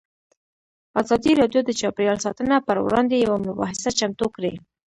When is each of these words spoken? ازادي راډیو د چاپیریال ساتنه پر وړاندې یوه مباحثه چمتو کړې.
ازادي 1.01 1.31
راډیو 1.41 1.61
د 1.65 1.71
چاپیریال 1.79 2.19
ساتنه 2.25 2.55
پر 2.67 2.77
وړاندې 2.85 3.23
یوه 3.25 3.37
مباحثه 3.47 3.89
چمتو 3.99 4.27
کړې. 4.35 4.53